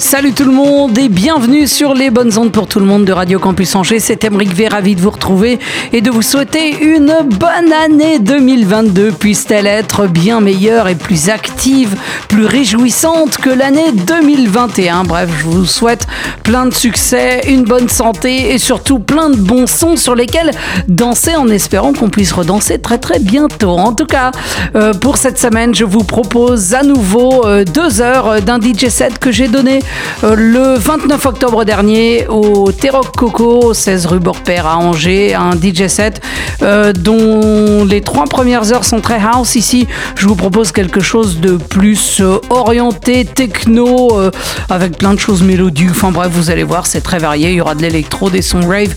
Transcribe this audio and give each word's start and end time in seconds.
Salut 0.00 0.32
tout 0.32 0.46
le 0.46 0.52
monde 0.52 0.96
et 0.96 1.10
bienvenue 1.10 1.66
sur 1.66 1.92
les 1.92 2.08
bonnes 2.08 2.36
ondes 2.38 2.52
pour 2.52 2.66
tout 2.66 2.80
le 2.80 2.86
monde 2.86 3.04
de 3.04 3.12
Radio 3.12 3.38
Campus 3.38 3.76
Angers. 3.76 4.00
C'est 4.00 4.24
Emeric 4.24 4.54
V, 4.54 4.66
ravi 4.68 4.96
de 4.96 5.00
vous 5.02 5.10
retrouver 5.10 5.58
et 5.92 6.00
de 6.00 6.10
vous 6.10 6.22
souhaiter 6.22 6.74
une 6.82 7.14
bonne 7.38 7.70
année 7.70 8.18
2022. 8.18 9.12
Puisse-t-elle 9.12 9.66
être 9.66 10.06
bien 10.06 10.40
meilleure 10.40 10.88
et 10.88 10.94
plus 10.94 11.28
active, 11.28 11.96
plus 12.28 12.46
réjouissante 12.46 13.36
que 13.36 13.50
l'année 13.50 13.92
2021. 13.92 15.04
Bref, 15.04 15.28
je 15.38 15.44
vous 15.44 15.66
souhaite 15.66 16.06
plein 16.44 16.64
de 16.64 16.74
succès, 16.74 17.42
une 17.46 17.64
bonne 17.64 17.90
santé 17.90 18.54
et 18.54 18.58
surtout 18.58 19.00
plein 19.00 19.28
de 19.28 19.36
bons 19.36 19.66
sons 19.66 19.96
sur 19.96 20.14
lesquels 20.14 20.50
danser 20.88 21.36
en 21.36 21.48
espérant 21.48 21.92
qu'on 21.92 22.08
puisse 22.08 22.32
redanser 22.32 22.78
très 22.78 22.96
très 22.98 23.18
bientôt. 23.18 23.72
En 23.72 23.92
tout 23.92 24.06
cas, 24.06 24.32
euh, 24.76 24.94
pour 24.94 25.18
cette 25.18 25.38
semaine, 25.38 25.74
je 25.74 25.84
vous 25.84 26.04
propose 26.04 26.72
à 26.72 26.82
nouveau 26.82 27.44
euh, 27.44 27.64
deux 27.64 28.00
heures 28.00 28.40
d'un 28.40 28.58
DJ 28.58 28.88
set 28.88 29.18
que 29.18 29.30
j'ai 29.30 29.46
donné 29.46 29.80
le 30.22 30.76
29 30.76 31.26
octobre 31.26 31.64
dernier 31.64 32.26
au 32.28 32.72
Terroc 32.72 33.16
Coco, 33.16 33.74
16 33.74 34.06
rue 34.06 34.18
Borpère 34.18 34.66
à 34.66 34.76
Angers, 34.76 35.34
un 35.34 35.52
DJ 35.52 35.86
set 35.86 36.20
euh, 36.62 36.92
dont 36.92 37.84
les 37.84 38.00
trois 38.00 38.24
premières 38.24 38.72
heures 38.72 38.84
sont 38.84 39.00
très 39.00 39.18
house. 39.20 39.54
Ici, 39.56 39.86
je 40.16 40.26
vous 40.26 40.36
propose 40.36 40.72
quelque 40.72 41.00
chose 41.00 41.40
de 41.40 41.56
plus 41.56 42.20
euh, 42.20 42.38
orienté 42.50 43.24
techno 43.24 44.20
avec 44.68 44.98
plein 44.98 45.14
de 45.14 45.18
choses 45.18 45.42
mélodieuses. 45.42 45.90
Enfin 45.92 46.10
bref, 46.10 46.30
vous 46.32 46.50
allez 46.50 46.64
voir, 46.64 46.86
c'est 46.86 47.00
très 47.00 47.18
varié. 47.18 47.50
Il 47.50 47.56
y 47.56 47.60
aura 47.60 47.74
de 47.74 47.82
l'électro, 47.82 48.30
des 48.30 48.42
sons 48.42 48.66
rave 48.66 48.94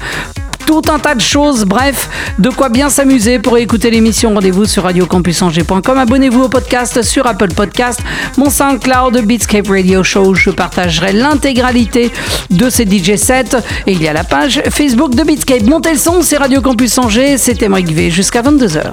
tout 0.65 0.81
un 0.91 0.99
tas 0.99 1.15
de 1.15 1.21
choses. 1.21 1.65
Bref, 1.65 2.09
de 2.39 2.49
quoi 2.49 2.69
bien 2.69 2.89
s'amuser 2.89 3.39
pour 3.39 3.57
écouter 3.57 3.89
l'émission. 3.89 4.33
Rendez-vous 4.33 4.65
sur 4.65 4.83
radiocampusangers.com. 4.83 5.97
Abonnez-vous 5.97 6.43
au 6.43 6.49
podcast 6.49 7.01
sur 7.01 7.27
Apple 7.27 7.53
Podcast, 7.53 7.99
mon 8.37 8.49
SoundCloud 8.49 9.21
Beatscape 9.25 9.67
Radio 9.67 10.03
Show. 10.03 10.35
Je 10.35 10.49
partagerai 10.49 11.13
l'intégralité 11.13 12.11
de 12.49 12.69
ces 12.69 12.85
DJ 12.85 13.15
sets. 13.15 13.57
Et 13.87 13.93
il 13.93 14.01
y 14.01 14.07
a 14.07 14.13
la 14.13 14.23
page 14.23 14.61
Facebook 14.69 15.15
de 15.15 15.23
Beatscape. 15.23 15.63
Montez 15.63 15.93
le 15.93 15.99
son, 15.99 16.21
c'est 16.21 16.37
Radio 16.37 16.61
Campus 16.61 16.97
Angers. 16.97 17.37
C'est 17.37 17.61
Emmerich 17.61 17.91
V 17.91 18.09
jusqu'à 18.09 18.41
22h. 18.41 18.91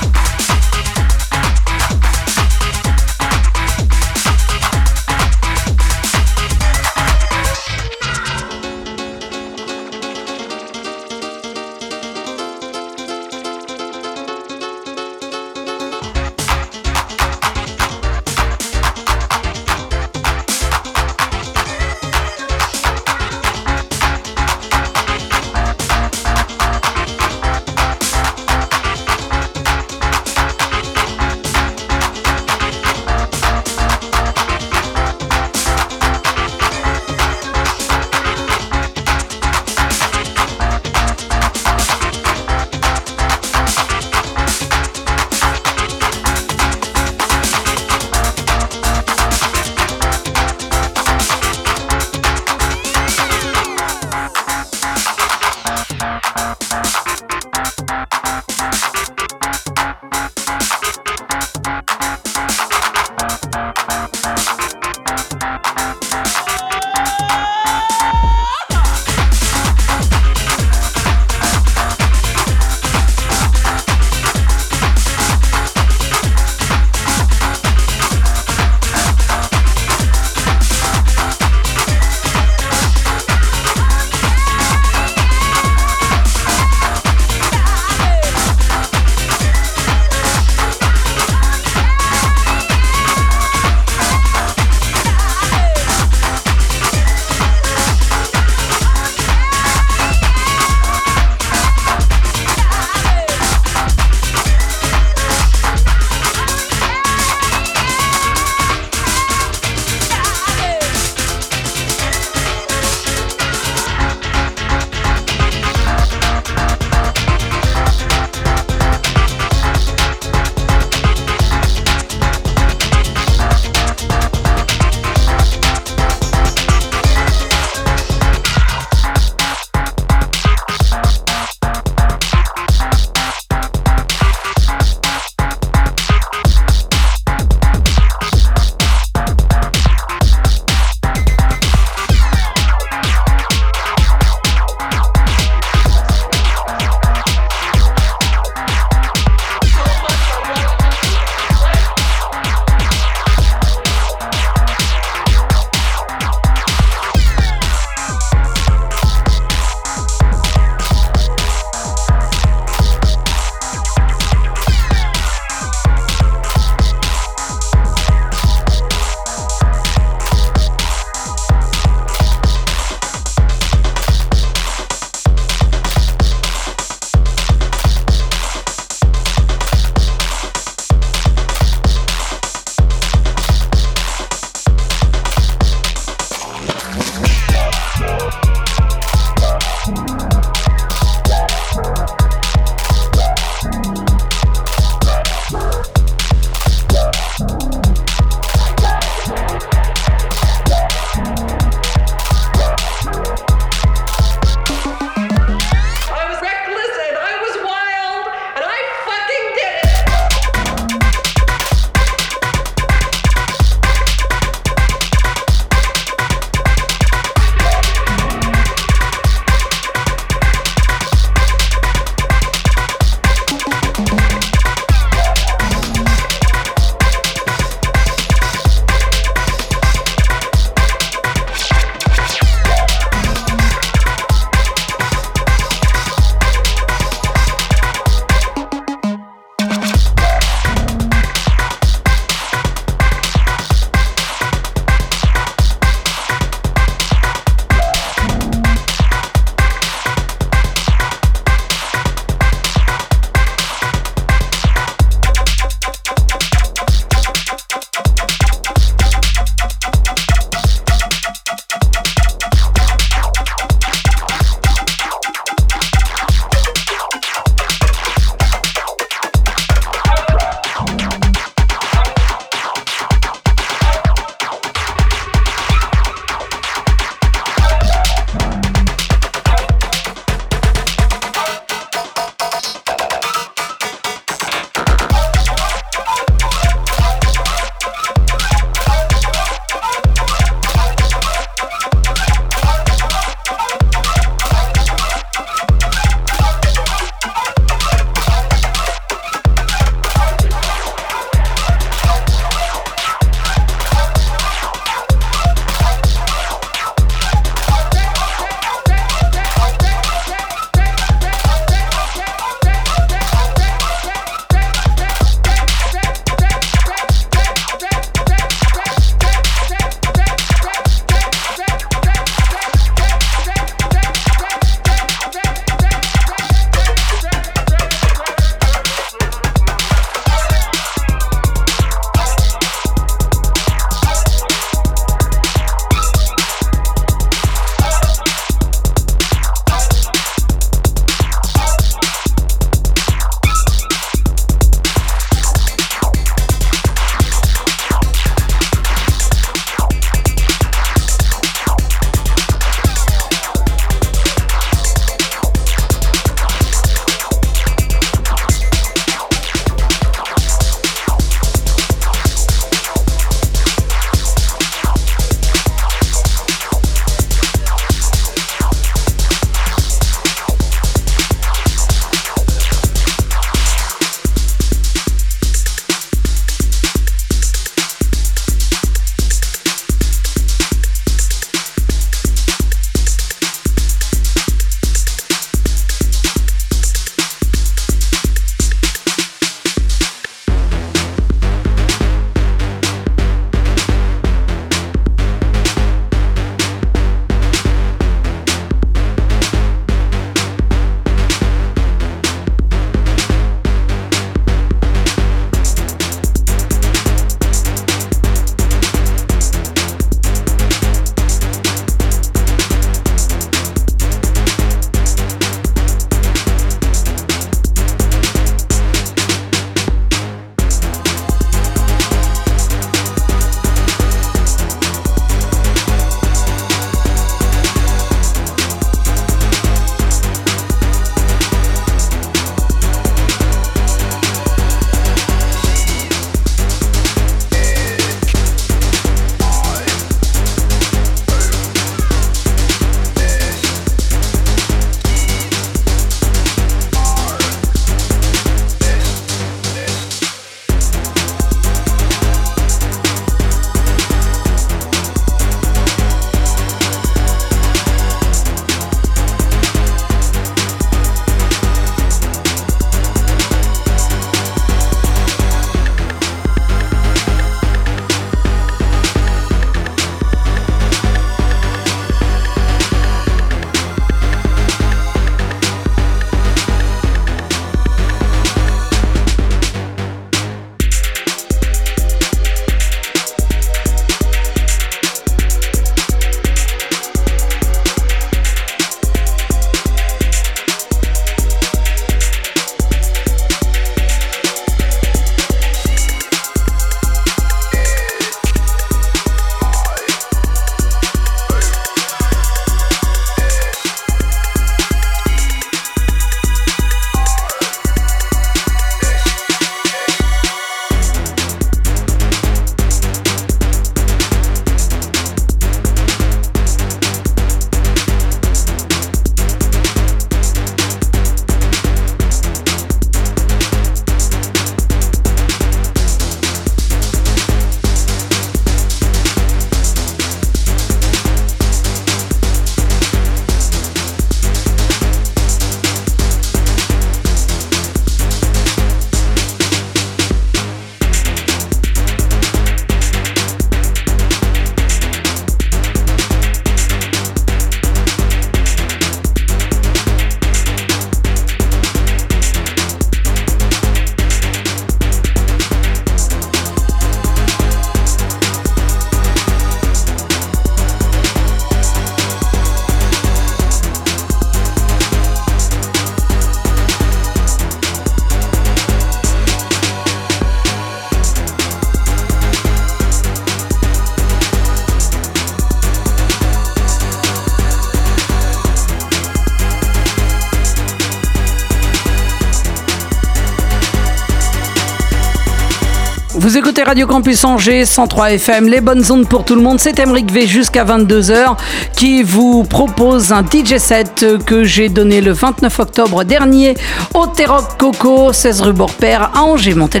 Radio 586.90 587.06
Campus 587.06 587.44
Angers, 587.44 587.84
103 587.84 588.32
FM, 588.32 588.66
les 588.66 588.80
bonnes 588.80 589.04
ondes 589.12 589.28
pour 589.28 589.44
tout 589.44 589.54
le 589.54 589.62
monde. 589.62 589.78
C'est 589.78 590.00
Emeric 590.00 590.32
V 590.32 590.48
jusqu'à 590.48 590.84
22h 590.84 591.56
qui 591.94 592.24
vous 592.24 592.64
propose 592.64 593.30
un 593.30 593.44
DJ 593.44 593.76
set 593.76 594.26
que 594.44 594.64
j'ai 594.64 594.88
donné 594.88 595.20
le 595.20 595.30
29 595.30 595.78
octobre 595.78 596.24
dernier 596.24 596.74
au 597.14 597.28
Terroc 597.28 597.76
Coco, 597.78 598.32
16 598.32 598.62
rue 598.62 598.72
Borpère 598.72 599.30
à 599.36 599.42
Angers. 599.44 599.74
Montez 599.74 600.00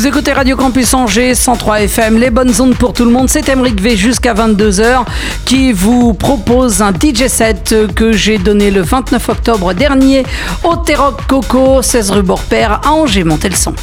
Vous 0.00 0.06
écoutez 0.06 0.32
Radio 0.32 0.56
Campus 0.56 0.94
Angers 0.94 1.34
103 1.34 1.82
FM, 1.82 2.16
les 2.16 2.30
bonnes 2.30 2.58
ondes 2.58 2.74
pour 2.74 2.94
tout 2.94 3.04
le 3.04 3.10
monde. 3.10 3.28
C'est 3.28 3.50
Emeric 3.50 3.78
V 3.82 3.98
jusqu'à 3.98 4.32
22h 4.32 5.04
qui 5.44 5.74
vous 5.74 6.14
propose 6.14 6.80
un 6.80 6.90
DJ 6.90 7.26
set 7.26 7.74
que 7.94 8.10
j'ai 8.10 8.38
donné 8.38 8.70
le 8.70 8.80
29 8.80 9.28
octobre 9.28 9.74
dernier 9.74 10.24
au 10.64 10.76
Terroc 10.76 11.26
Coco, 11.28 11.82
16 11.82 12.12
rue 12.12 12.22
Borpère 12.22 12.80
à 12.82 12.92
Angers. 12.92 13.24
Montez 13.24 13.50
le 13.50 13.56
son. 13.56 13.74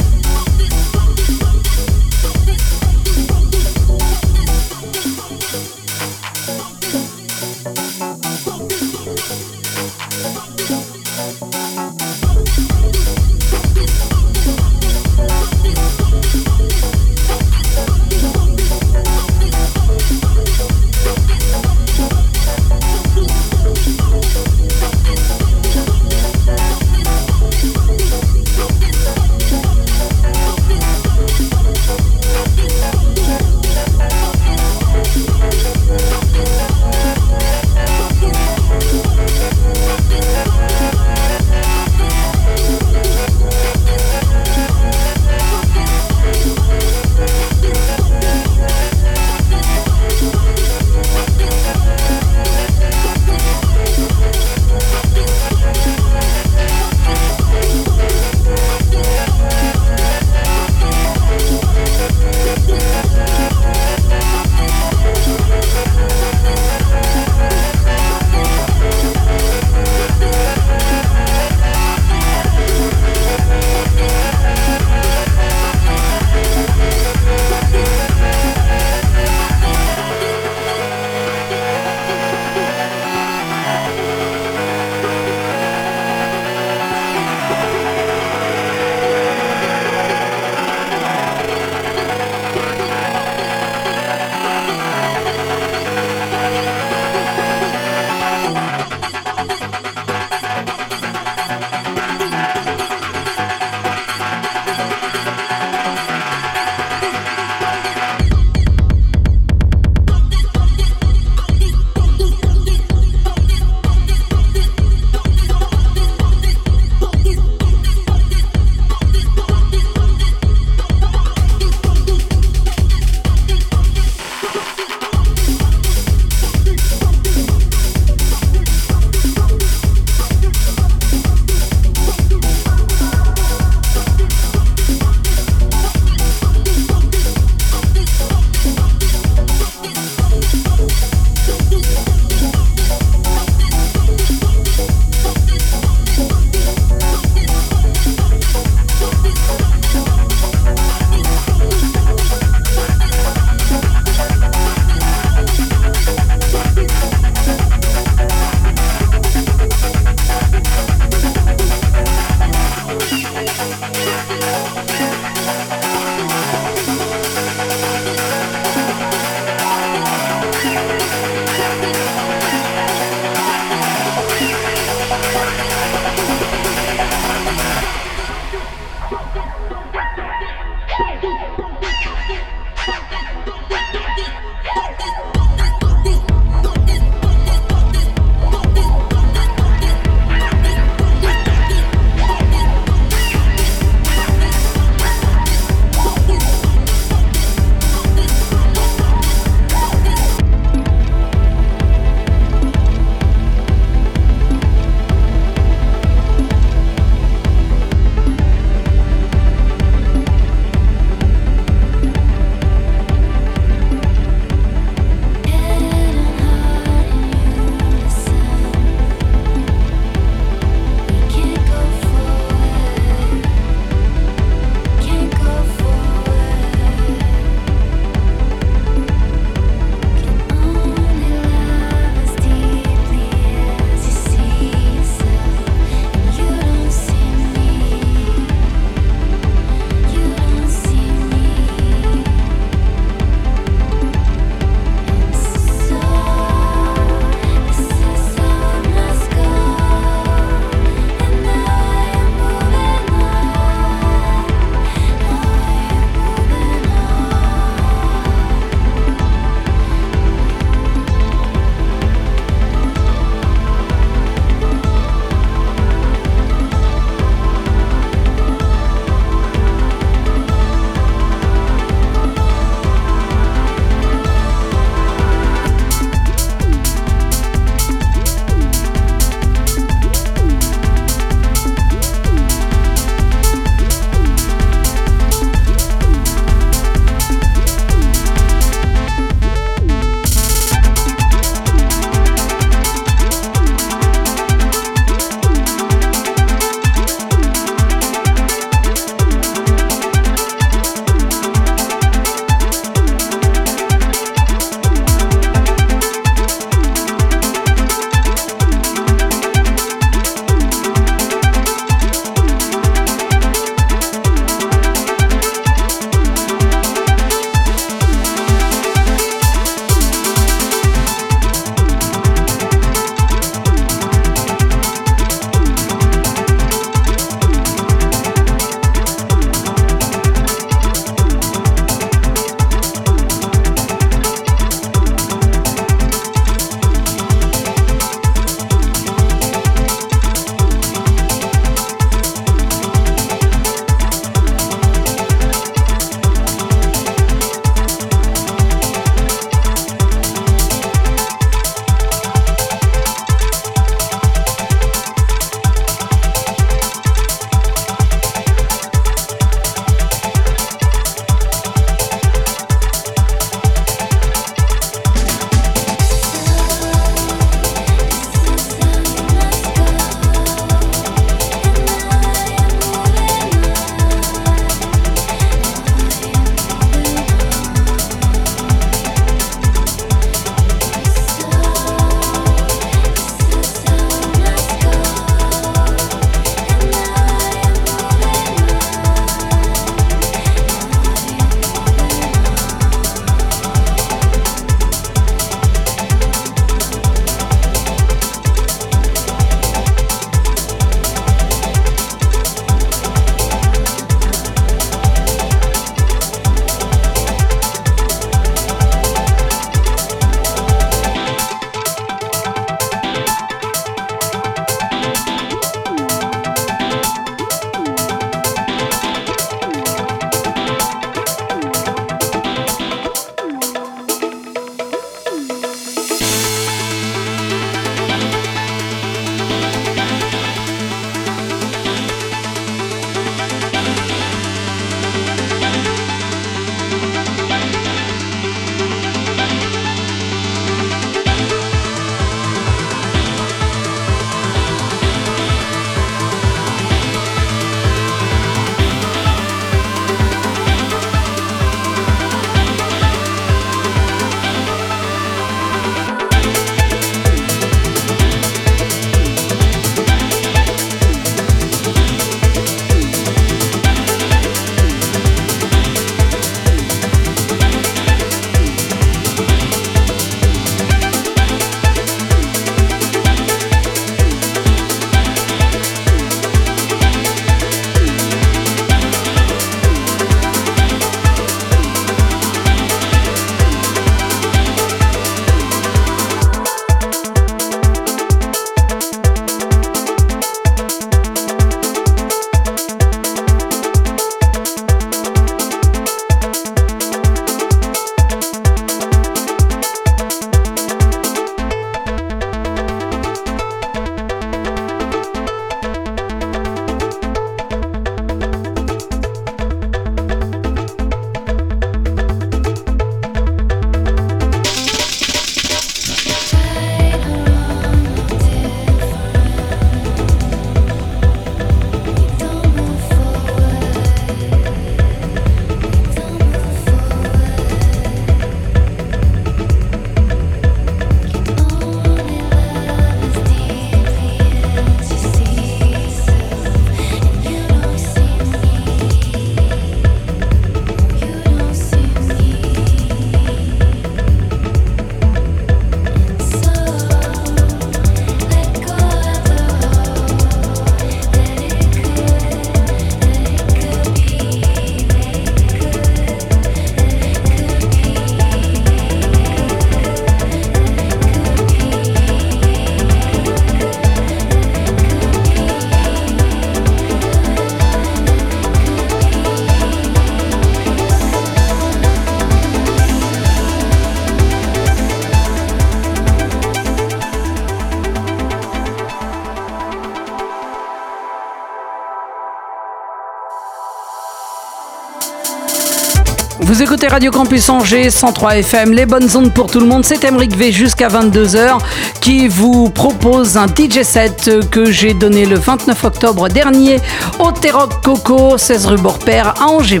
Vous 586.72 586.82
écoutez 586.82 587.06
Radio 587.06 587.30
Campus 587.30 587.68
Angers, 587.68 588.08
103 588.08 588.56
FM, 588.56 588.92
les 588.92 589.04
bonnes 589.04 589.28
ondes 589.36 589.52
pour 589.52 589.70
tout 589.70 589.78
le 589.78 589.84
monde. 589.84 590.06
C'est 590.06 590.24
Emeric 590.24 590.56
V 590.56 590.72
jusqu'à 590.72 591.08
22h 591.08 591.76
qui 592.22 592.48
vous 592.48 592.88
propose 592.88 593.58
un 593.58 593.66
DJ 593.66 594.00
set 594.04 594.50
que 594.70 594.90
j'ai 594.90 595.12
donné 595.12 595.44
le 595.44 595.56
29 595.56 596.02
octobre 596.02 596.48
dernier 596.48 596.96
au 597.40 597.52
Terroc 597.52 598.00
Coco, 598.02 598.56
16 598.56 598.86
rue 598.86 598.96
Borpère 598.96 599.52
à 599.60 599.66
Angers. 599.66 600.00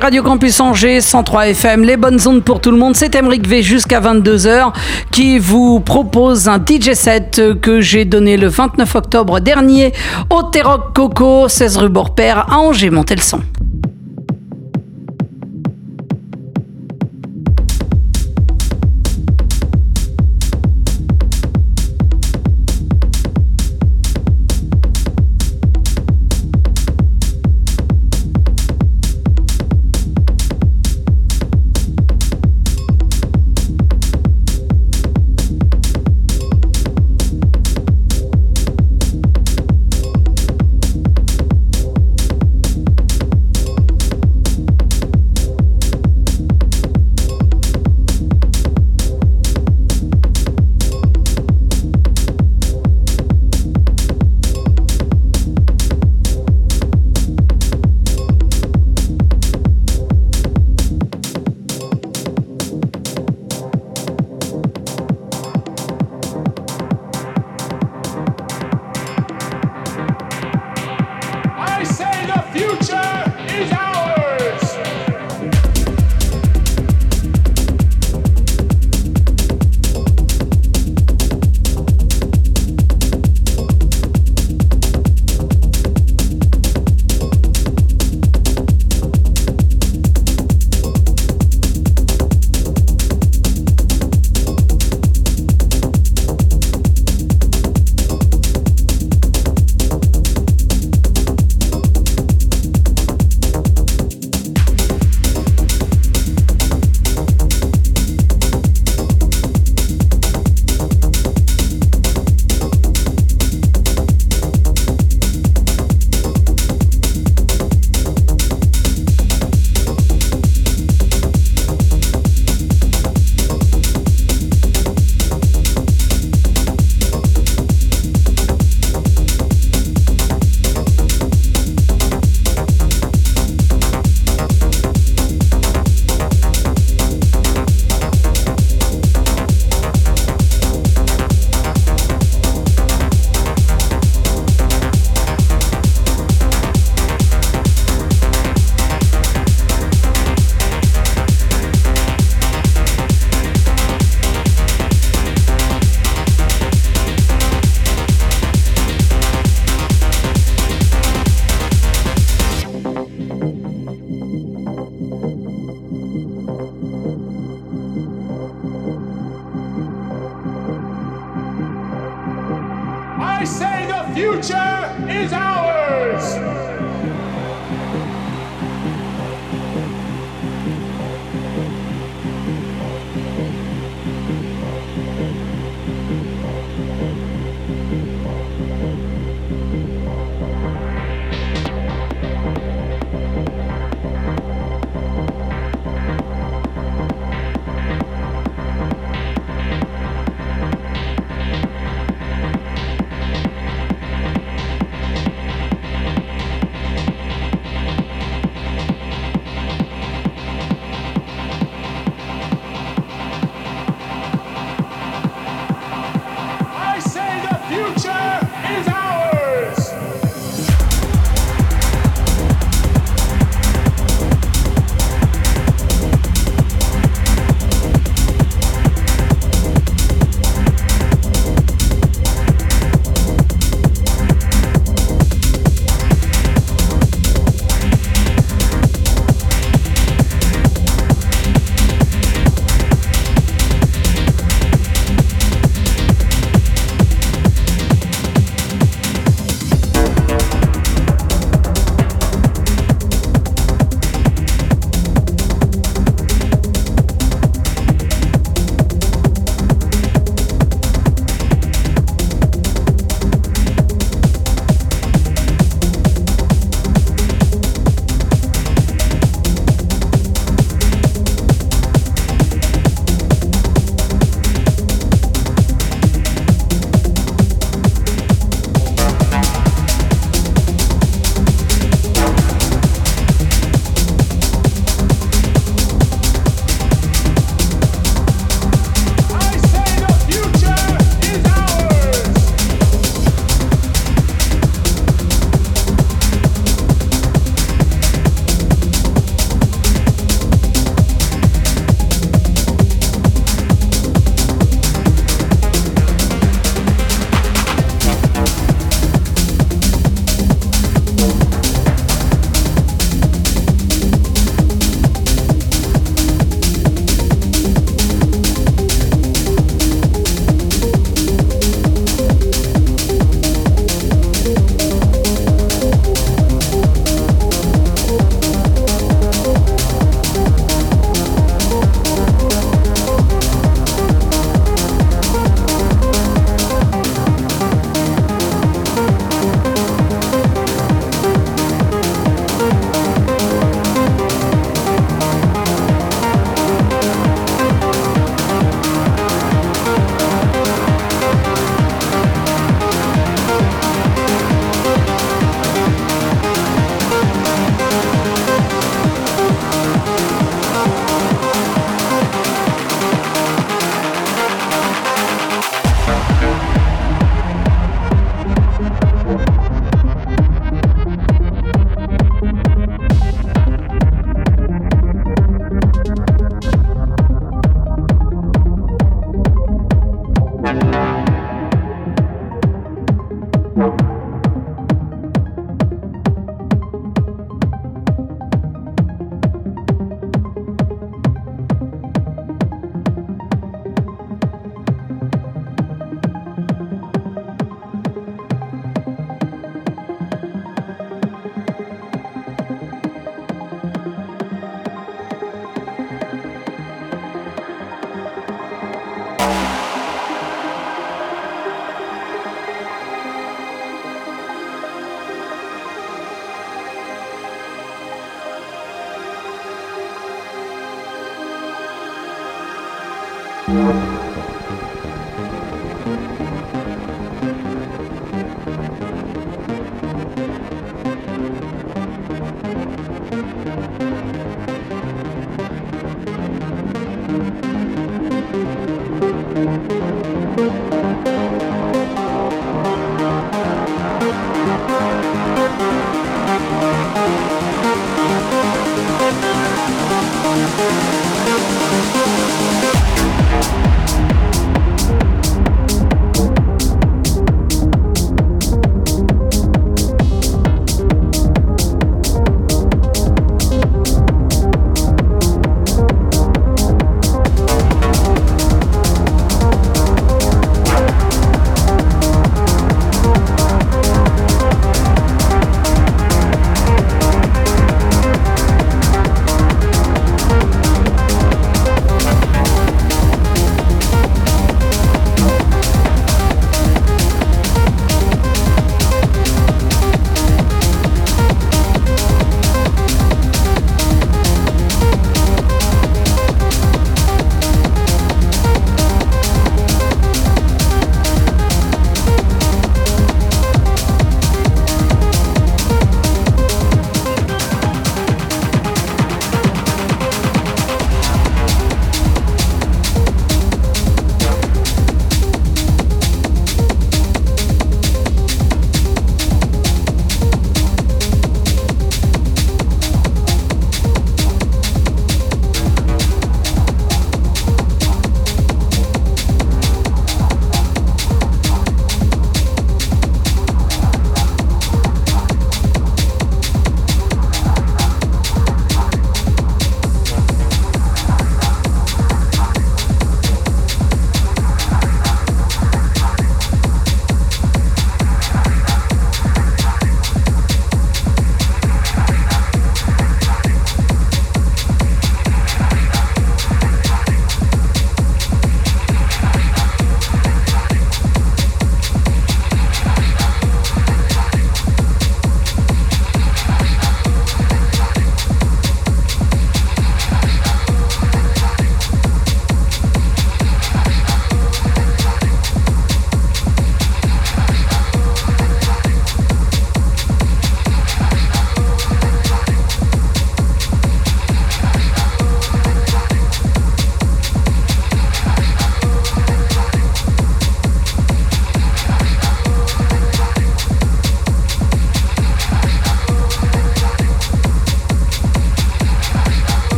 Radio 0.00 0.22
Campus 0.22 0.60
Angers, 0.60 1.00
103 1.00 1.48
FM, 1.48 1.82
les 1.82 1.96
bonnes 1.96 2.18
ondes 2.26 2.42
pour 2.42 2.60
tout 2.60 2.70
le 2.70 2.76
monde. 2.76 2.94
C'est 2.94 3.14
Emeric 3.14 3.46
V 3.46 3.62
jusqu'à 3.62 4.00
22h 4.00 4.72
qui 5.10 5.38
vous 5.38 5.80
propose 5.80 6.48
un 6.48 6.58
DJ 6.58 6.92
set 6.92 7.40
que 7.60 7.80
j'ai 7.80 8.04
donné 8.04 8.36
le 8.36 8.48
29 8.48 8.94
octobre 8.94 9.40
dernier 9.40 9.92
au 10.30 10.42
Terroc 10.42 10.94
Coco, 10.94 11.48
16 11.48 11.76
rue 11.78 11.88
Borpère 11.88 12.46
à 12.50 12.58
Angers. 12.58 12.90
Montez 12.90 13.16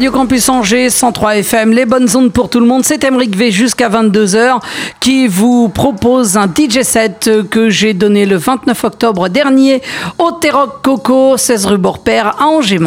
Radio 0.00 0.12
Campus 0.12 0.48
Angers, 0.48 0.88
103 0.88 1.36
FM, 1.40 1.72
les 1.72 1.84
bonnes 1.84 2.08
ondes 2.16 2.32
pour 2.32 2.48
tout 2.48 2.58
le 2.58 2.64
monde. 2.64 2.86
C'est 2.86 3.04
Emeric 3.04 3.36
V 3.36 3.50
jusqu'à 3.50 3.90
22h 3.90 4.58
qui 4.98 5.28
vous 5.28 5.68
propose 5.68 6.38
un 6.38 6.46
DJ 6.46 6.80
set 6.84 7.30
que 7.50 7.68
j'ai 7.68 7.92
donné 7.92 8.24
le 8.24 8.36
29 8.36 8.82
octobre 8.84 9.28
dernier 9.28 9.82
au 10.18 10.32
Terroc 10.32 10.80
Coco, 10.82 11.36
16 11.36 11.66
rue 11.66 11.76
Borpère 11.76 12.40
à 12.40 12.46
Angers. 12.46 12.78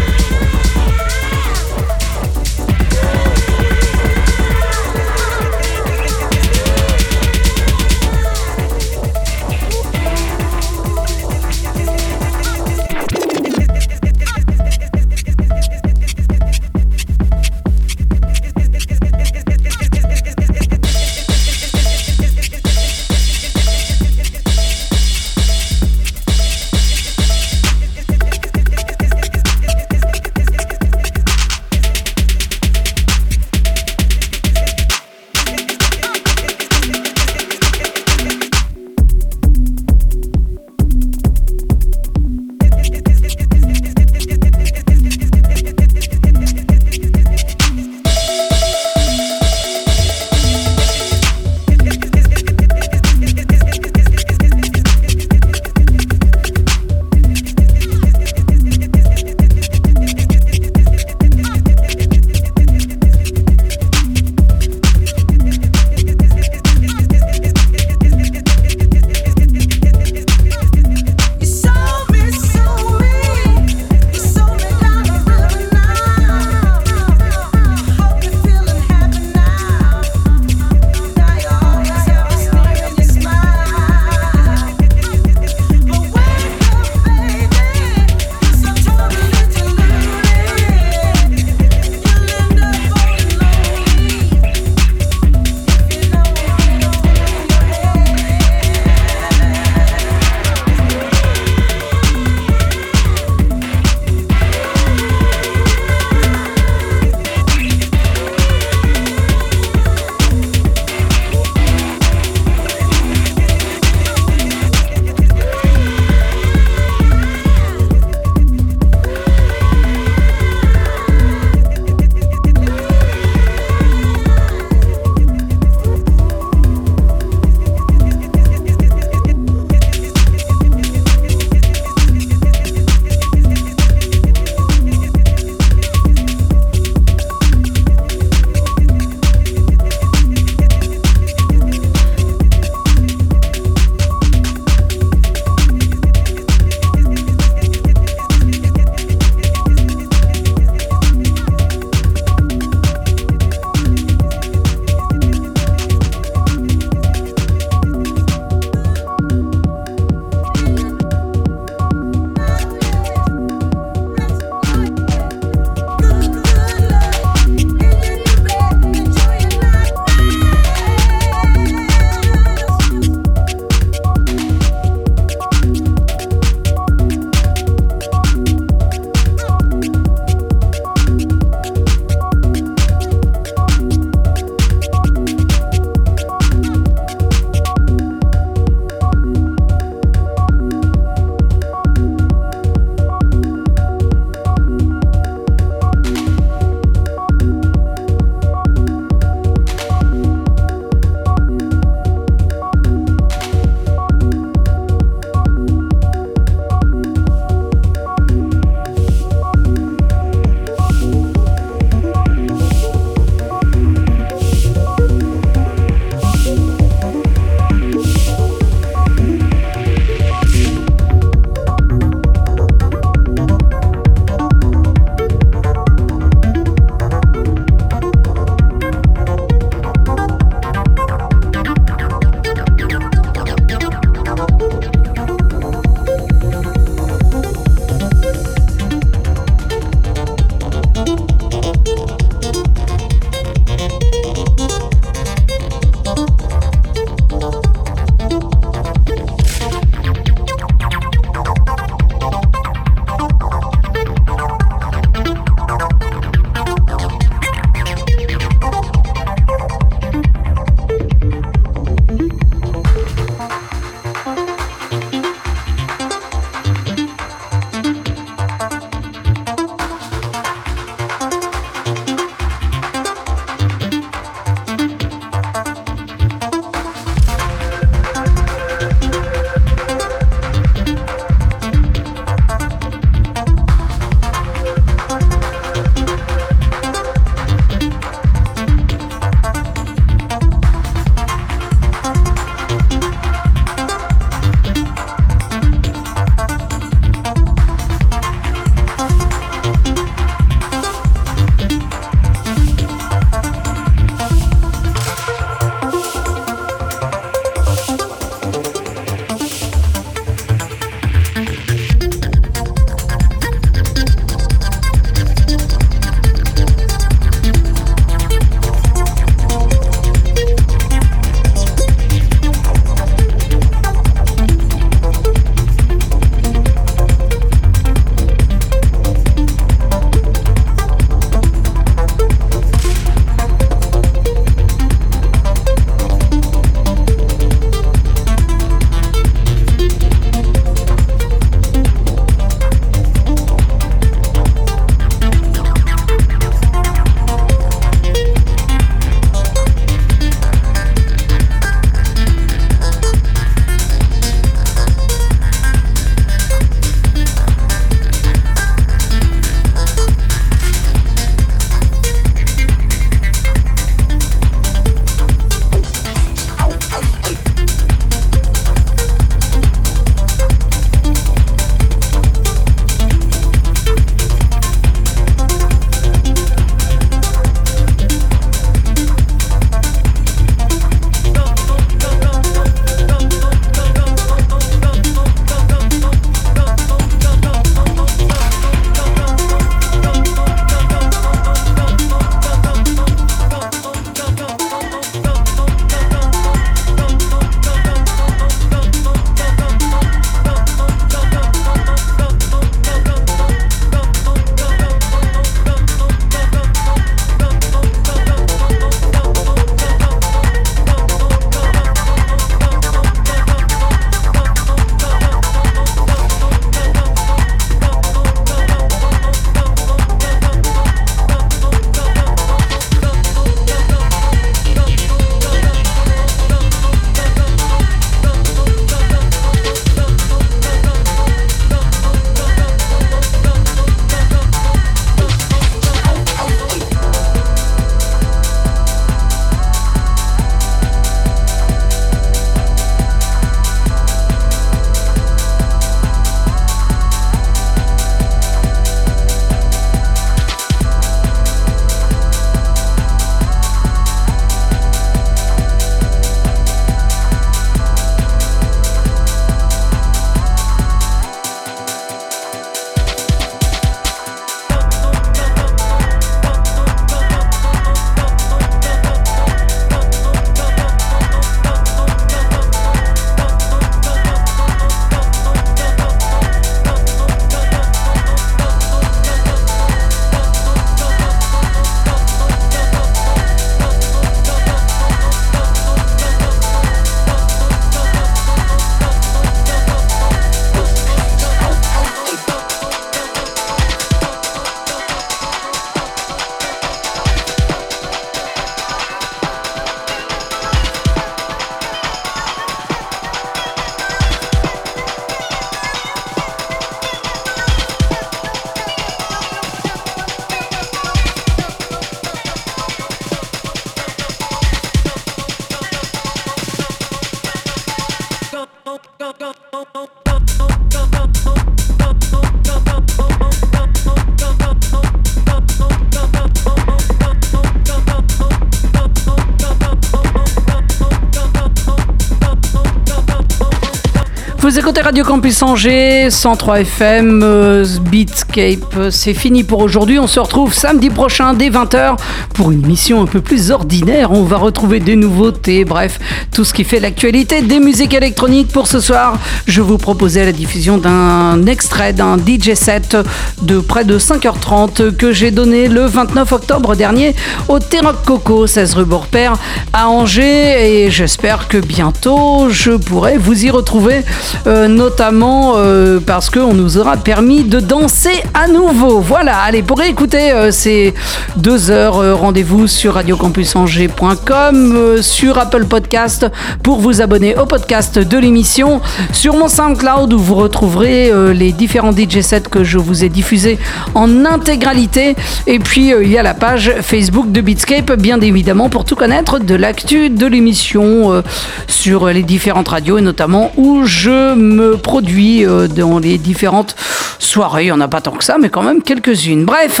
Écoutez 534.86 535.00
Radio 535.00 535.24
Campus 535.24 535.64
Angers, 535.64 536.30
103 536.30 536.82
FM, 536.82 537.40
euh, 537.42 537.84
Beatscape. 538.02 539.10
C'est 539.10 539.34
fini 539.34 539.64
pour 539.64 539.80
aujourd'hui. 539.80 540.20
On 540.20 540.28
se 540.28 540.38
retrouve 540.38 540.72
samedi 540.72 541.10
prochain 541.10 541.54
dès 541.54 541.70
20h 541.70 542.16
pour 542.54 542.70
une 542.70 542.86
mission 542.86 543.20
un 543.20 543.26
peu 543.26 543.40
plus 543.40 543.72
ordinaire. 543.72 544.30
On 544.30 544.44
va 544.44 544.58
retrouver 544.58 545.00
des 545.00 545.16
nouveautés, 545.16 545.84
bref, 545.84 546.20
tout 546.56 546.64
ce 546.64 546.72
qui 546.72 546.84
fait 546.84 547.00
l'actualité 547.00 547.60
des 547.60 547.80
musiques 547.80 548.14
électroniques. 548.14 548.68
Pour 548.68 548.86
ce 548.86 548.98
soir, 548.98 549.38
je 549.66 549.82
vous 549.82 549.98
proposais 549.98 550.46
la 550.46 550.52
diffusion 550.52 550.96
d'un 550.96 551.66
extrait 551.66 552.14
d'un 552.14 552.38
DJ 552.38 552.72
set 552.72 553.14
de 553.60 553.78
près 553.78 554.06
de 554.06 554.18
5h30 554.18 555.14
que 555.14 555.32
j'ai 555.32 555.50
donné 555.50 555.86
le 555.86 556.06
29 556.06 556.52
octobre 556.52 556.96
dernier 556.96 557.36
au 557.68 557.78
Terrain 557.78 558.14
Coco, 558.24 558.66
16 558.66 558.94
rue 558.94 559.04
Beaurepaire 559.04 559.58
à 559.92 560.08
Angers. 560.08 561.04
Et 561.04 561.10
j'espère 561.10 561.68
que 561.68 561.76
bientôt 561.76 562.70
je 562.70 562.92
pourrai 562.92 563.36
vous 563.36 563.66
y 563.66 563.68
retrouver 563.68 564.22
euh, 564.66 564.88
notamment 564.88 565.74
euh, 565.76 566.20
parce 566.24 566.48
qu'on 566.48 566.72
nous 566.72 566.96
aura 566.96 567.18
permis 567.18 567.64
de 567.64 567.80
danser 567.80 568.42
à 568.54 568.66
nouveau. 568.66 569.20
Voilà, 569.20 569.58
allez, 569.58 569.82
pour 569.82 570.00
écouter 570.00 570.52
euh, 570.52 570.70
ces 570.70 571.12
deux 571.58 571.90
heures, 571.90 572.38
rendez-vous 572.38 572.86
sur 572.86 573.12
radiocampusangers.com, 573.12 575.20
sur 575.20 575.58
Apple 575.58 575.84
Podcast 575.84 576.45
pour 576.82 576.98
vous 576.98 577.20
abonner 577.22 577.56
au 577.56 577.66
podcast 577.66 578.18
de 578.18 578.38
l'émission, 578.38 579.00
sur 579.32 579.56
mon 579.56 579.68
SoundCloud 579.68 580.32
où 580.32 580.38
vous 580.38 580.54
retrouverez 580.54 581.32
les 581.54 581.72
différents 581.72 582.12
DJ 582.12 582.40
sets 582.40 582.62
que 582.70 582.84
je 582.84 582.98
vous 582.98 583.24
ai 583.24 583.28
diffusés 583.28 583.78
en 584.14 584.44
intégralité. 584.44 585.36
Et 585.66 585.78
puis, 585.78 586.12
il 586.20 586.30
y 586.30 586.38
a 586.38 586.42
la 586.42 586.54
page 586.54 586.92
Facebook 587.02 587.50
de 587.52 587.60
Beatscape, 587.60 588.12
bien 588.12 588.40
évidemment, 588.40 588.88
pour 588.88 589.04
tout 589.04 589.16
connaître 589.16 589.58
de 589.58 589.74
l'actu 589.74 590.30
de 590.30 590.46
l'émission 590.46 591.42
sur 591.86 592.26
les 592.28 592.42
différentes 592.42 592.88
radios 592.88 593.18
et 593.18 593.22
notamment 593.22 593.72
où 593.76 594.04
je 594.04 594.54
me 594.54 594.96
produis 594.96 595.64
euh, 595.64 595.88
dans 595.88 596.18
les 596.18 596.38
différentes 596.38 596.96
soirées. 597.38 597.84
Il 597.84 597.86
n'y 597.86 597.92
en 597.92 598.00
a 598.00 598.08
pas 598.08 598.20
tant 598.20 598.32
que 598.32 598.44
ça, 598.44 598.56
mais 598.60 598.68
quand 598.68 598.82
même 598.82 599.02
quelques-unes. 599.02 599.64
Bref, 599.64 600.00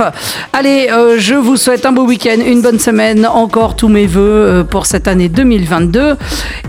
allez, 0.52 0.88
euh, 0.90 1.16
je 1.18 1.34
vous 1.34 1.56
souhaite 1.56 1.86
un 1.86 1.92
beau 1.92 2.04
week-end, 2.04 2.38
une 2.44 2.62
bonne 2.62 2.78
semaine, 2.78 3.26
encore 3.26 3.76
tous 3.76 3.88
mes 3.88 4.06
voeux 4.06 4.20
euh, 4.20 4.64
pour 4.64 4.86
cette 4.86 5.08
année 5.08 5.28
2022. 5.28 6.16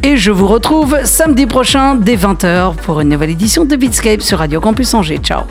Et 0.03 0.17
je 0.17 0.31
vous 0.31 0.47
retrouve 0.47 0.97
samedi 1.03 1.45
prochain 1.45 1.95
dès 1.95 2.15
20h 2.15 2.75
pour 2.75 3.01
une 3.01 3.09
nouvelle 3.09 3.31
édition 3.31 3.65
de 3.65 3.75
Beatscape 3.75 4.21
sur 4.21 4.39
Radio 4.39 4.59
Campus 4.61 4.93
Angers. 4.93 5.19
Ciao 5.19 5.43